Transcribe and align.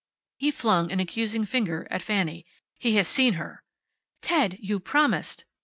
He 0.39 0.49
flung 0.49 0.91
an 0.91 0.99
accusing 0.99 1.45
finger 1.45 1.87
at 1.91 2.01
Fanny. 2.01 2.43
"He 2.79 2.95
has 2.95 3.07
seen 3.07 3.33
her." 3.33 3.63
"Ted! 4.23 4.57
You 4.59 4.79
promised." 4.79 5.45